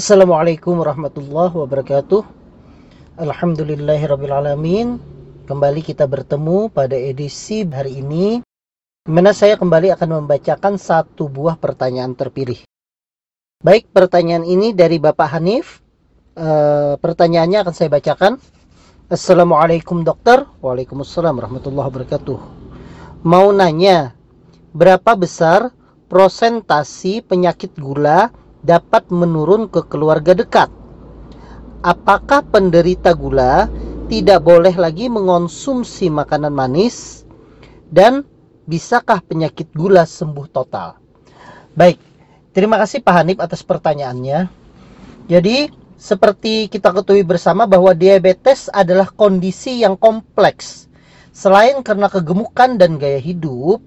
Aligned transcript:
Assalamualaikum 0.00 0.80
warahmatullahi 0.80 1.52
wabarakatuh. 1.52 2.24
Alhamdulillahirrabbilalamin 3.20 4.96
Kembali 5.44 5.80
kita 5.84 6.08
bertemu 6.08 6.72
pada 6.72 6.96
edisi 6.96 7.68
hari 7.68 8.00
ini. 8.00 8.40
Di 9.04 9.12
mana 9.12 9.36
saya 9.36 9.60
kembali 9.60 9.92
akan 9.92 10.24
membacakan 10.24 10.80
satu 10.80 11.28
buah 11.28 11.60
pertanyaan 11.60 12.16
terpilih. 12.16 12.64
Baik, 13.60 13.92
pertanyaan 13.92 14.48
ini 14.48 14.72
dari 14.72 14.96
Bapak 14.96 15.36
Hanif. 15.36 15.84
E, 16.32 16.48
Pertanyaannya 16.96 17.60
akan 17.60 17.74
saya 17.76 17.92
bacakan. 17.92 18.40
Assalamualaikum 19.12 20.00
dokter. 20.00 20.48
Waalaikumsalam 20.64 21.36
warahmatullahi 21.36 21.88
wabarakatuh. 21.92 22.38
Mau 23.28 23.52
nanya 23.52 24.16
Berapa 24.72 25.12
besar 25.12 25.76
prosentasi 26.08 27.20
penyakit 27.20 27.76
gula 27.76 28.32
dapat 28.60 29.08
menurun 29.08 29.68
ke 29.68 29.84
keluarga 29.88 30.36
dekat. 30.36 30.68
Apakah 31.80 32.44
penderita 32.44 33.16
gula 33.16 33.72
tidak 34.12 34.44
boleh 34.44 34.74
lagi 34.76 35.08
mengonsumsi 35.08 36.12
makanan 36.12 36.52
manis 36.52 37.24
dan 37.88 38.26
bisakah 38.68 39.24
penyakit 39.24 39.72
gula 39.72 40.04
sembuh 40.04 40.46
total? 40.52 41.00
Baik, 41.72 41.96
terima 42.52 42.76
kasih 42.76 43.00
Pak 43.00 43.14
Hanif 43.16 43.38
atas 43.40 43.64
pertanyaannya. 43.64 44.50
Jadi, 45.30 45.70
seperti 46.00 46.66
kita 46.68 46.90
ketahui 46.96 47.22
bersama 47.24 47.64
bahwa 47.64 47.92
diabetes 47.92 48.72
adalah 48.72 49.08
kondisi 49.08 49.80
yang 49.80 49.94
kompleks. 49.96 50.90
Selain 51.30 51.78
karena 51.86 52.10
kegemukan 52.10 52.76
dan 52.76 52.98
gaya 52.98 53.22
hidup, 53.22 53.78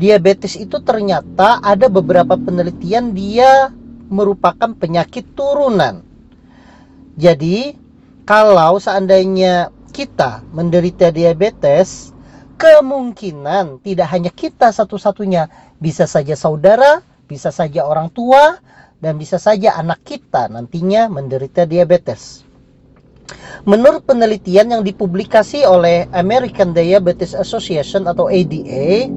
diabetes 0.00 0.56
itu 0.56 0.80
ternyata 0.80 1.60
ada 1.60 1.86
beberapa 1.92 2.34
penelitian 2.38 3.12
dia 3.12 3.74
merupakan 4.08 4.72
penyakit 4.74 5.36
turunan. 5.36 6.04
Jadi, 7.18 7.76
kalau 8.28 8.76
seandainya 8.80 9.72
kita 9.92 10.44
menderita 10.52 11.08
diabetes, 11.08 12.12
kemungkinan 12.60 13.80
tidak 13.80 14.08
hanya 14.12 14.30
kita 14.34 14.68
satu-satunya, 14.74 15.48
bisa 15.78 16.04
saja 16.04 16.34
saudara, 16.34 17.00
bisa 17.28 17.48
saja 17.54 17.86
orang 17.86 18.10
tua, 18.10 18.58
dan 18.98 19.14
bisa 19.14 19.38
saja 19.38 19.78
anak 19.78 20.02
kita 20.02 20.50
nantinya 20.50 21.06
menderita 21.06 21.64
diabetes. 21.64 22.42
Menurut 23.68 24.08
penelitian 24.08 24.72
yang 24.72 24.82
dipublikasi 24.82 25.62
oleh 25.68 26.08
American 26.16 26.72
Diabetes 26.72 27.36
Association 27.36 28.08
atau 28.08 28.32
ADA, 28.32 29.12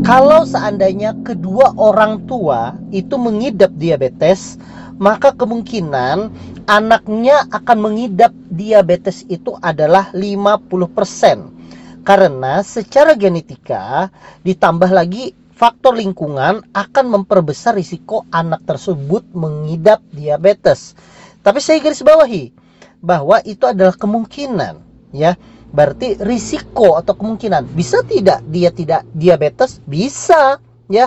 kalau 0.00 0.48
seandainya 0.48 1.12
kedua 1.22 1.76
orang 1.76 2.24
tua 2.24 2.76
itu 2.90 3.20
mengidap 3.20 3.72
diabetes, 3.76 4.56
maka 4.96 5.32
kemungkinan 5.32 6.32
anaknya 6.68 7.44
akan 7.52 7.78
mengidap 7.78 8.32
diabetes 8.52 9.24
itu 9.28 9.56
adalah 9.60 10.12
50%. 10.12 12.04
Karena 12.04 12.64
secara 12.64 13.12
genetika 13.12 14.08
ditambah 14.40 14.88
lagi 14.88 15.36
faktor 15.52 16.00
lingkungan 16.00 16.64
akan 16.72 17.06
memperbesar 17.20 17.76
risiko 17.76 18.24
anak 18.32 18.64
tersebut 18.64 19.28
mengidap 19.36 20.00
diabetes. 20.08 20.96
Tapi 21.44 21.60
saya 21.60 21.80
garis 21.84 22.00
bawahi 22.00 22.56
bahwa 23.04 23.40
itu 23.44 23.68
adalah 23.68 23.92
kemungkinan 23.96 24.80
ya 25.12 25.36
Berarti 25.70 26.18
risiko 26.18 26.98
atau 26.98 27.14
kemungkinan 27.14 27.74
bisa 27.78 28.02
tidak 28.02 28.42
dia 28.50 28.74
tidak 28.74 29.06
diabetes? 29.14 29.78
Bisa, 29.86 30.58
ya. 30.90 31.06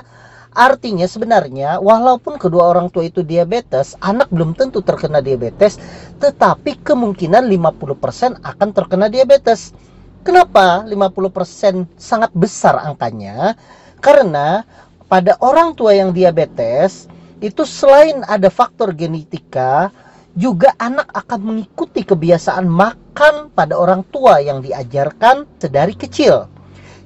Artinya 0.53 1.09
sebenarnya 1.09 1.81
walaupun 1.81 2.37
kedua 2.37 2.69
orang 2.69 2.93
tua 2.93 3.09
itu 3.09 3.25
diabetes, 3.25 3.97
anak 3.97 4.29
belum 4.29 4.53
tentu 4.53 4.85
terkena 4.85 5.17
diabetes, 5.17 5.81
tetapi 6.21 6.77
kemungkinan 6.85 7.49
50% 7.49 8.37
akan 8.37 8.69
terkena 8.69 9.09
diabetes. 9.09 9.73
Kenapa 10.21 10.85
50% 10.85 11.89
sangat 11.97 12.31
besar 12.37 12.79
angkanya? 12.85 13.57
Karena 13.97 14.61
pada 15.09 15.35
orang 15.41 15.73
tua 15.73 15.97
yang 15.97 16.13
diabetes 16.13 17.09
itu 17.43 17.65
selain 17.67 18.21
ada 18.23 18.47
faktor 18.53 18.93
genetika, 18.93 19.91
juga 20.33 20.73
anak 20.81 21.13
akan 21.13 21.39
mengikuti 21.53 22.01
kebiasaan 22.01 22.65
makan 22.65 23.53
pada 23.53 23.77
orang 23.77 24.01
tua 24.09 24.41
yang 24.41 24.65
diajarkan 24.65 25.45
sedari 25.61 25.93
kecil. 25.93 26.49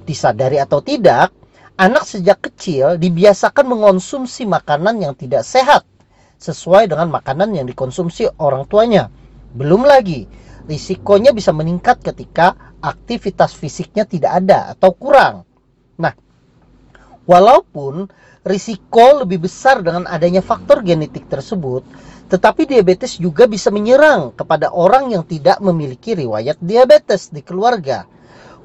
Disadari 0.08 0.56
atau 0.56 0.80
tidak, 0.80 1.28
anak 1.76 2.08
sejak 2.08 2.40
kecil 2.40 2.96
dibiasakan 2.96 3.68
mengonsumsi 3.68 4.48
makanan 4.48 5.04
yang 5.04 5.12
tidak 5.12 5.44
sehat 5.44 5.84
sesuai 6.40 6.88
dengan 6.88 7.12
makanan 7.12 7.52
yang 7.52 7.66
dikonsumsi 7.68 8.32
orang 8.40 8.64
tuanya. 8.64 9.12
Belum 9.52 9.84
lagi, 9.84 10.24
risikonya 10.64 11.36
bisa 11.36 11.52
meningkat 11.52 12.00
ketika 12.00 12.56
aktivitas 12.80 13.52
fisiknya 13.52 14.08
tidak 14.08 14.40
ada 14.40 14.72
atau 14.72 14.96
kurang. 14.96 15.44
Nah, 16.00 16.16
walaupun 17.28 18.08
risiko 18.46 19.20
lebih 19.20 19.44
besar 19.44 19.84
dengan 19.84 20.08
adanya 20.08 20.40
faktor 20.40 20.80
genetik 20.80 21.28
tersebut, 21.28 21.84
tetapi 22.28 22.68
diabetes 22.68 23.16
juga 23.16 23.48
bisa 23.48 23.72
menyerang 23.72 24.36
kepada 24.36 24.68
orang 24.68 25.08
yang 25.08 25.24
tidak 25.24 25.58
memiliki 25.64 26.12
riwayat 26.12 26.60
diabetes 26.60 27.32
di 27.32 27.40
keluarga. 27.40 28.04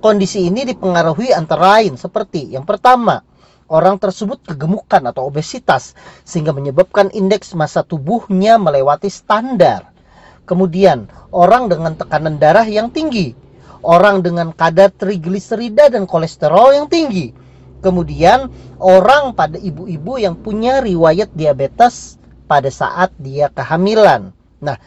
Kondisi 0.04 0.44
ini 0.52 0.68
dipengaruhi 0.68 1.32
antara 1.32 1.80
lain 1.80 1.96
seperti 1.96 2.52
yang 2.52 2.68
pertama, 2.68 3.24
orang 3.72 3.96
tersebut 3.96 4.44
kegemukan 4.44 5.00
atau 5.08 5.32
obesitas 5.32 5.96
sehingga 6.28 6.52
menyebabkan 6.52 7.08
indeks 7.16 7.56
massa 7.56 7.88
tubuhnya 7.88 8.60
melewati 8.60 9.08
standar. 9.08 9.96
Kemudian, 10.44 11.08
orang 11.32 11.72
dengan 11.72 11.96
tekanan 11.96 12.36
darah 12.36 12.68
yang 12.68 12.92
tinggi, 12.92 13.32
orang 13.80 14.20
dengan 14.20 14.52
kadar 14.52 14.92
trigliserida 14.92 15.88
dan 15.88 16.04
kolesterol 16.04 16.76
yang 16.76 16.88
tinggi. 16.92 17.32
Kemudian, 17.80 18.52
orang 18.84 19.32
pada 19.32 19.56
ibu-ibu 19.56 20.20
yang 20.20 20.36
punya 20.36 20.84
riwayat 20.84 21.32
diabetes 21.32 22.20
pada 22.46 22.70
saat 22.70 23.12
dia 23.20 23.50
kehamilan. 23.50 24.32
Nah, 24.64 24.78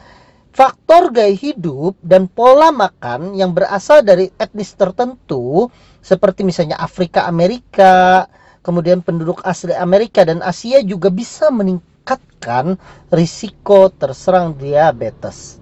faktor 0.52 1.12
gaya 1.12 1.32
hidup 1.32 1.96
dan 2.00 2.28
pola 2.30 2.72
makan 2.72 3.36
yang 3.36 3.52
berasal 3.52 4.00
dari 4.00 4.32
etnis 4.40 4.72
tertentu 4.72 5.68
seperti 6.00 6.46
misalnya 6.46 6.78
Afrika 6.80 7.26
Amerika, 7.28 8.26
kemudian 8.64 9.02
penduduk 9.02 9.42
asli 9.42 9.74
Amerika 9.74 10.22
dan 10.22 10.40
Asia 10.40 10.80
juga 10.80 11.10
bisa 11.10 11.50
meningkatkan 11.50 12.78
risiko 13.10 13.90
terserang 13.90 14.54
diabetes. 14.56 15.58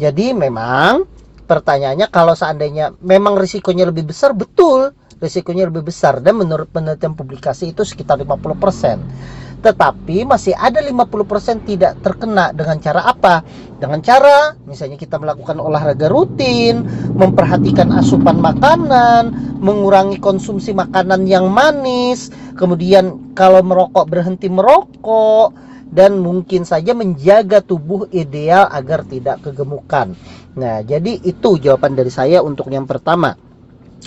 Jadi 0.00 0.32
memang 0.32 1.04
pertanyaannya 1.44 2.08
kalau 2.08 2.38
seandainya 2.38 2.94
memang 3.02 3.34
risikonya 3.36 3.90
lebih 3.90 4.08
besar 4.08 4.32
betul 4.32 4.94
risikonya 5.20 5.68
lebih 5.68 5.84
besar 5.84 6.18
dan 6.24 6.40
menurut 6.40 6.72
penelitian 6.72 7.12
publikasi 7.12 7.76
itu 7.76 7.84
sekitar 7.84 8.16
50% 8.22 9.39
tetapi 9.60 10.24
masih 10.24 10.56
ada 10.56 10.80
50% 10.80 11.68
tidak 11.68 12.00
terkena 12.00 12.52
dengan 12.56 12.80
cara 12.80 13.00
apa? 13.04 13.44
Dengan 13.76 14.00
cara 14.00 14.56
misalnya 14.64 14.96
kita 14.96 15.20
melakukan 15.20 15.60
olahraga 15.60 16.08
rutin, 16.08 16.84
memperhatikan 17.16 17.92
asupan 17.96 18.40
makanan, 18.40 19.56
mengurangi 19.60 20.16
konsumsi 20.16 20.72
makanan 20.72 21.28
yang 21.28 21.52
manis, 21.52 22.32
kemudian 22.56 23.36
kalau 23.36 23.60
merokok 23.60 24.08
berhenti 24.08 24.48
merokok 24.48 25.52
dan 25.90 26.22
mungkin 26.22 26.62
saja 26.64 26.94
menjaga 26.94 27.60
tubuh 27.60 28.06
ideal 28.14 28.70
agar 28.70 29.04
tidak 29.04 29.42
kegemukan. 29.44 30.14
Nah, 30.54 30.80
jadi 30.86 31.18
itu 31.20 31.58
jawaban 31.58 31.98
dari 31.98 32.10
saya 32.10 32.40
untuk 32.40 32.70
yang 32.70 32.86
pertama. 32.86 33.34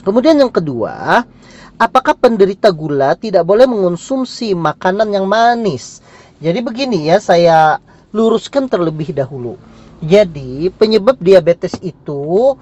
Kemudian 0.02 0.40
yang 0.40 0.50
kedua, 0.50 1.22
apakah 1.78 2.18
penderita 2.18 2.70
gula 2.70 3.18
tidak 3.18 3.44
boleh 3.46 3.66
mengonsumsi 3.70 4.54
makanan 4.54 5.14
yang 5.14 5.26
manis? 5.26 6.02
Jadi 6.44 6.60
begini 6.60 7.08
ya, 7.08 7.18
saya 7.24 7.80
luruskan 8.14 8.70
terlebih 8.70 9.16
dahulu. 9.16 9.58
Jadi 10.04 10.68
penyebab 10.76 11.16
diabetes 11.24 11.80
itu 11.80 12.54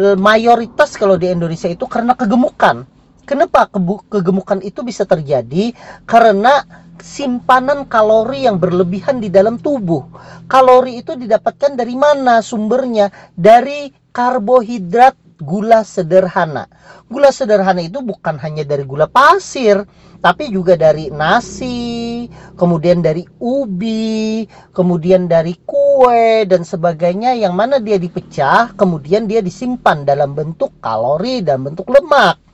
eh, 0.00 0.16
mayoritas 0.16 0.96
kalau 0.96 1.20
di 1.20 1.28
Indonesia 1.28 1.68
itu 1.68 1.84
karena 1.84 2.16
kegemukan. 2.16 2.88
Kenapa 3.26 3.66
kegemukan 4.06 4.62
itu 4.62 4.86
bisa 4.86 5.02
terjadi? 5.02 5.74
Karena 6.06 6.62
simpanan 7.02 7.84
kalori 7.90 8.46
yang 8.46 8.62
berlebihan 8.62 9.18
di 9.18 9.34
dalam 9.34 9.58
tubuh. 9.58 10.06
Kalori 10.46 11.02
itu 11.02 11.18
didapatkan 11.18 11.74
dari 11.74 11.98
mana 11.98 12.38
sumbernya? 12.38 13.10
Dari 13.34 13.90
karbohidrat 14.14 15.25
gula 15.40 15.84
sederhana. 15.84 16.68
Gula 17.08 17.28
sederhana 17.32 17.84
itu 17.84 18.00
bukan 18.00 18.40
hanya 18.40 18.64
dari 18.64 18.84
gula 18.88 19.08
pasir, 19.08 19.84
tapi 20.24 20.48
juga 20.48 20.74
dari 20.74 21.12
nasi, 21.12 22.26
kemudian 22.56 23.04
dari 23.04 23.22
ubi, 23.40 24.48
kemudian 24.72 25.28
dari 25.28 25.54
kue 25.62 26.48
dan 26.48 26.64
sebagainya 26.64 27.36
yang 27.36 27.52
mana 27.52 27.78
dia 27.78 28.00
dipecah, 28.00 28.72
kemudian 28.74 29.28
dia 29.28 29.44
disimpan 29.44 30.08
dalam 30.08 30.32
bentuk 30.32 30.80
kalori 30.80 31.44
dan 31.44 31.62
bentuk 31.62 31.88
lemak. 31.92 32.46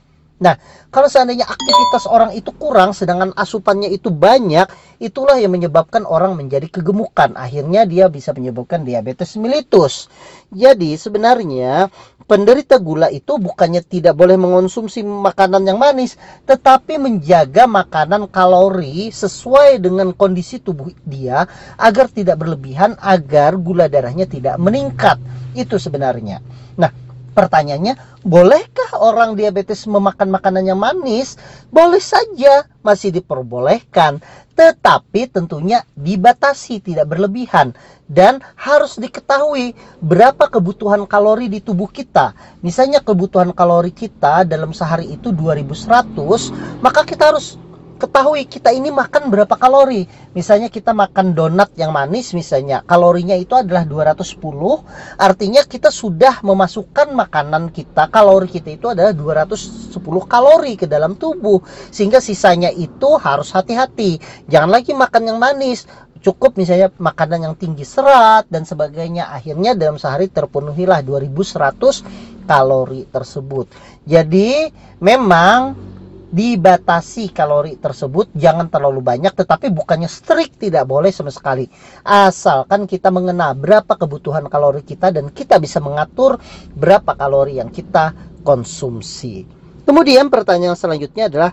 Nah, 0.43 0.59
kalau 0.91 1.07
seandainya 1.07 1.47
aktivitas 1.47 2.11
orang 2.11 2.35
itu 2.35 2.51
kurang 2.59 2.91
sedangkan 2.91 3.31
asupannya 3.39 3.87
itu 3.95 4.11
banyak, 4.11 4.67
itulah 4.99 5.39
yang 5.39 5.55
menyebabkan 5.55 6.03
orang 6.03 6.35
menjadi 6.35 6.67
kegemukan. 6.67 7.39
Akhirnya 7.39 7.87
dia 7.87 8.11
bisa 8.11 8.35
menyebabkan 8.35 8.83
diabetes 8.83 9.39
mellitus. 9.39 10.11
Jadi 10.51 10.99
sebenarnya 10.99 11.87
penderita 12.25 12.79
gula 12.79 13.09
itu 13.09 13.39
bukannya 13.39 13.83
tidak 13.85 14.15
boleh 14.17 14.39
mengonsumsi 14.39 15.03
makanan 15.03 15.67
yang 15.67 15.79
manis, 15.79 16.17
tetapi 16.49 16.99
menjaga 16.99 17.69
makanan 17.69 18.31
kalori 18.31 19.11
sesuai 19.11 19.83
dengan 19.83 20.15
kondisi 20.15 20.63
tubuh 20.63 20.91
dia 21.07 21.45
agar 21.77 22.09
tidak 22.09 22.41
berlebihan, 22.41 22.97
agar 22.99 23.59
gula 23.59 23.87
darahnya 23.87 24.25
tidak 24.25 24.57
meningkat. 24.59 25.19
Itu 25.53 25.77
sebenarnya. 25.77 26.41
Nah, 26.79 26.93
Pertanyaannya, 27.33 28.21
bolehkah 28.29 29.01
orang 29.01 29.33
diabetes 29.33 29.89
memakan 29.89 30.37
makanan 30.37 30.69
yang 30.69 30.77
manis? 30.77 31.41
Boleh 31.73 32.01
saja, 32.05 32.69
masih 32.85 33.09
diperbolehkan. 33.09 34.21
Tetapi 34.53 35.33
tentunya 35.33 35.81
dibatasi, 35.97 36.85
tidak 36.85 37.09
berlebihan. 37.09 37.73
Dan 38.05 38.45
harus 38.55 39.01
diketahui 39.01 39.73
berapa 40.05 40.53
kebutuhan 40.53 41.09
kalori 41.09 41.49
di 41.49 41.65
tubuh 41.65 41.89
kita. 41.89 42.37
Misalnya 42.61 43.01
kebutuhan 43.01 43.57
kalori 43.57 43.91
kita 43.91 44.45
dalam 44.45 44.77
sehari 44.77 45.17
itu 45.17 45.33
2100, 45.33 46.85
maka 46.85 47.01
kita 47.09 47.33
harus 47.33 47.57
ketahui 48.03 48.51
kita 48.51 48.75
ini 48.75 48.91
makan 48.91 49.31
berapa 49.31 49.55
kalori. 49.55 50.11
Misalnya 50.35 50.67
kita 50.67 50.91
makan 50.91 51.39
donat 51.39 51.71
yang 51.79 51.95
manis 51.95 52.35
misalnya, 52.35 52.83
kalorinya 52.83 53.39
itu 53.39 53.55
adalah 53.55 53.87
210, 53.87 54.43
artinya 55.23 55.63
kita 55.63 55.95
sudah 55.95 56.43
memasukkan 56.43 57.15
makanan 57.15 57.71
kita, 57.71 58.11
kalori 58.11 58.51
kita 58.51 58.75
itu 58.75 58.91
adalah 58.91 59.15
210 59.15 59.95
kalori 60.27 60.75
ke 60.75 60.91
dalam 60.91 61.15
tubuh. 61.15 61.63
Sehingga 61.95 62.19
sisanya 62.19 62.75
itu 62.75 63.15
harus 63.23 63.55
hati-hati. 63.55 64.19
Jangan 64.51 64.71
lagi 64.75 64.99
makan 64.99 65.23
yang 65.31 65.39
manis, 65.39 65.87
cukup 66.23 66.59
misalnya 66.59 66.91
makanan 66.99 67.51
yang 67.51 67.55
tinggi 67.55 67.87
serat 67.87 68.51
dan 68.51 68.67
sebagainya 68.67 69.31
akhirnya 69.31 69.75
dalam 69.75 69.99
sehari 69.99 70.31
terpenuhilah 70.31 71.03
2100 71.03 72.47
kalori 72.47 73.11
tersebut 73.11 73.67
jadi 74.07 74.71
memang 75.03 75.92
dibatasi 76.33 77.29
kalori 77.29 77.77
tersebut 77.77 78.33
jangan 78.33 78.73
terlalu 78.73 79.05
banyak 79.05 79.37
tetapi 79.37 79.69
bukannya 79.69 80.09
strict 80.09 80.65
tidak 80.65 80.89
boleh 80.89 81.13
sama 81.13 81.29
sekali. 81.29 81.69
Asalkan 82.01 82.89
kita 82.89 83.13
mengenal 83.13 83.53
berapa 83.53 83.93
kebutuhan 83.93 84.49
kalori 84.49 84.81
kita 84.81 85.13
dan 85.13 85.29
kita 85.29 85.61
bisa 85.61 85.79
mengatur 85.79 86.41
berapa 86.73 87.13
kalori 87.13 87.61
yang 87.61 87.69
kita 87.69 88.17
konsumsi. 88.41 89.45
Kemudian 89.85 90.33
pertanyaan 90.33 90.75
selanjutnya 90.75 91.29
adalah 91.29 91.53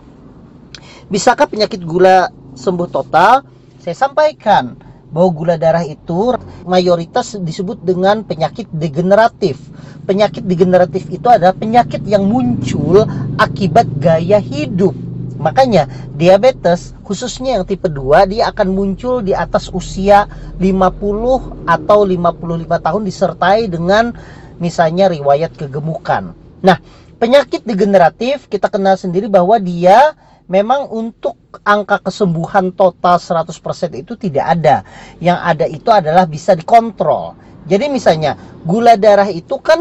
bisakah 1.12 1.44
penyakit 1.44 1.84
gula 1.84 2.32
sembuh 2.56 2.88
total? 2.88 3.44
Saya 3.84 3.96
sampaikan 3.96 4.89
bahwa 5.10 5.28
gula 5.34 5.54
darah 5.58 5.82
itu 5.82 6.34
mayoritas 6.66 7.38
disebut 7.38 7.82
dengan 7.82 8.22
penyakit 8.22 8.70
degeneratif. 8.70 9.58
Penyakit 10.06 10.46
degeneratif 10.46 11.06
itu 11.10 11.26
adalah 11.26 11.54
penyakit 11.54 12.02
yang 12.06 12.26
muncul 12.26 13.04
akibat 13.38 13.86
gaya 13.98 14.38
hidup. 14.38 14.94
Makanya 15.40 15.88
diabetes 16.14 16.92
khususnya 17.00 17.56
yang 17.58 17.64
tipe 17.64 17.88
2 17.88 18.28
dia 18.28 18.52
akan 18.52 18.68
muncul 18.76 19.24
di 19.24 19.32
atas 19.32 19.72
usia 19.72 20.28
50 20.60 21.64
atau 21.64 21.98
55 22.04 22.86
tahun 22.86 23.02
disertai 23.08 23.60
dengan 23.72 24.12
misalnya 24.60 25.08
riwayat 25.08 25.56
kegemukan. 25.56 26.36
Nah, 26.60 26.76
penyakit 27.16 27.64
degeneratif 27.64 28.52
kita 28.52 28.68
kenal 28.68 29.00
sendiri 29.00 29.32
bahwa 29.32 29.56
dia 29.56 30.12
memang 30.50 30.90
untuk 30.90 31.38
angka 31.62 32.02
kesembuhan 32.02 32.74
total 32.74 33.22
100% 33.22 33.54
itu 33.94 34.18
tidak 34.18 34.58
ada. 34.58 34.82
Yang 35.22 35.38
ada 35.38 35.66
itu 35.70 35.88
adalah 35.94 36.26
bisa 36.26 36.58
dikontrol. 36.58 37.38
Jadi 37.70 37.86
misalnya 37.86 38.34
gula 38.66 38.98
darah 38.98 39.30
itu 39.30 39.62
kan 39.62 39.78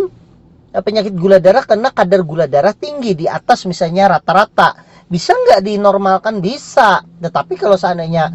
eh, 0.69 0.83
penyakit 0.85 1.17
gula 1.17 1.41
darah 1.41 1.65
karena 1.65 1.89
kadar 1.89 2.21
gula 2.21 2.45
darah 2.45 2.77
tinggi 2.77 3.17
di 3.17 3.25
atas 3.25 3.65
misalnya 3.65 4.13
rata-rata. 4.13 4.85
Bisa 5.09 5.33
nggak 5.33 5.65
dinormalkan? 5.65 6.37
Bisa. 6.37 7.01
Tetapi 7.01 7.57
kalau 7.57 7.73
seandainya 7.73 8.29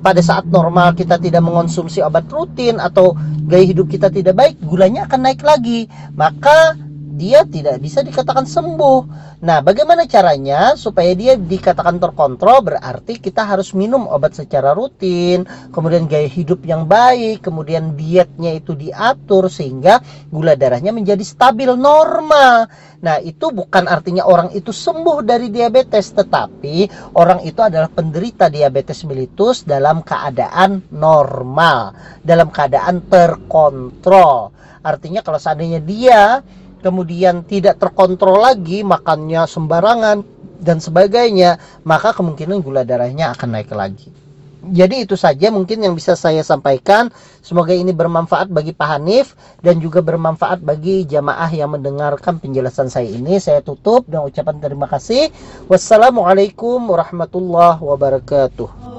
pada 0.00 0.24
saat 0.24 0.48
normal 0.48 0.96
kita 0.96 1.20
tidak 1.20 1.44
mengonsumsi 1.44 2.00
obat 2.00 2.24
rutin 2.32 2.80
atau 2.80 3.12
gaya 3.44 3.66
hidup 3.68 3.92
kita 3.92 4.08
tidak 4.08 4.32
baik, 4.40 4.56
gulanya 4.64 5.04
akan 5.04 5.20
naik 5.20 5.44
lagi. 5.44 5.84
Maka 6.16 6.87
dia 7.18 7.42
tidak 7.42 7.82
bisa 7.82 8.06
dikatakan 8.06 8.46
sembuh. 8.46 9.00
Nah, 9.42 9.58
bagaimana 9.58 10.06
caranya 10.06 10.78
supaya 10.78 11.10
dia 11.18 11.34
dikatakan 11.34 11.98
terkontrol? 11.98 12.62
Berarti 12.62 13.18
kita 13.18 13.42
harus 13.42 13.74
minum 13.74 14.06
obat 14.06 14.38
secara 14.38 14.70
rutin, 14.70 15.42
kemudian 15.74 16.06
gaya 16.06 16.30
hidup 16.30 16.62
yang 16.62 16.86
baik, 16.86 17.42
kemudian 17.42 17.98
dietnya 17.98 18.54
itu 18.54 18.78
diatur 18.78 19.50
sehingga 19.50 19.98
gula 20.30 20.54
darahnya 20.54 20.94
menjadi 20.94 21.26
stabil 21.26 21.74
normal. 21.74 22.70
Nah, 23.02 23.18
itu 23.18 23.50
bukan 23.50 23.90
artinya 23.90 24.26
orang 24.26 24.54
itu 24.54 24.70
sembuh 24.70 25.22
dari 25.26 25.50
diabetes, 25.50 26.14
tetapi 26.14 26.90
orang 27.18 27.42
itu 27.42 27.58
adalah 27.62 27.90
penderita 27.90 28.46
diabetes 28.46 29.02
mellitus 29.02 29.66
dalam 29.66 30.06
keadaan 30.06 30.86
normal, 30.94 31.94
dalam 32.22 32.50
keadaan 32.50 33.06
terkontrol. 33.06 34.54
Artinya 34.82 35.22
kalau 35.22 35.38
seandainya 35.38 35.82
dia 35.82 36.42
kemudian 36.80 37.42
tidak 37.46 37.78
terkontrol 37.82 38.42
lagi 38.42 38.82
makannya 38.86 39.44
sembarangan 39.46 40.22
dan 40.58 40.82
sebagainya 40.82 41.58
maka 41.86 42.10
kemungkinan 42.14 42.62
gula 42.62 42.82
darahnya 42.82 43.34
akan 43.34 43.48
naik 43.54 43.70
lagi. 43.74 44.10
Jadi 44.58 45.06
itu 45.06 45.14
saja 45.14 45.54
mungkin 45.54 45.86
yang 45.86 45.94
bisa 45.94 46.18
saya 46.18 46.42
sampaikan. 46.42 47.14
Semoga 47.46 47.70
ini 47.70 47.94
bermanfaat 47.94 48.50
bagi 48.50 48.74
Pak 48.74 48.88
Hanif 48.90 49.38
dan 49.62 49.78
juga 49.78 50.02
bermanfaat 50.02 50.60
bagi 50.60 51.06
jamaah 51.06 51.48
yang 51.54 51.78
mendengarkan 51.78 52.42
penjelasan 52.42 52.90
saya 52.90 53.06
ini. 53.06 53.38
Saya 53.38 53.62
tutup 53.62 54.04
dengan 54.10 54.26
ucapan 54.26 54.58
terima 54.58 54.90
kasih. 54.90 55.30
Wassalamualaikum 55.70 56.90
warahmatullahi 56.90 57.78
wabarakatuh 57.78 58.97